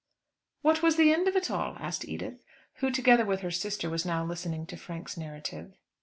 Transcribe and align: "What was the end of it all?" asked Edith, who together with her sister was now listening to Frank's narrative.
"What 0.63 0.81
was 0.81 0.95
the 0.95 1.13
end 1.13 1.27
of 1.27 1.35
it 1.35 1.51
all?" 1.51 1.77
asked 1.79 2.05
Edith, 2.07 2.43
who 2.77 2.89
together 2.89 3.23
with 3.23 3.41
her 3.41 3.51
sister 3.51 3.87
was 3.87 4.03
now 4.03 4.25
listening 4.25 4.65
to 4.65 4.75
Frank's 4.75 5.15
narrative. 5.15 5.75